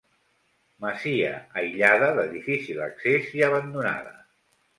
Masia 0.85 1.33
aïllada, 1.61 2.07
de 2.21 2.25
difícil 2.33 2.81
accés 2.87 3.29
i 3.41 3.45
abandonada. 3.51 4.17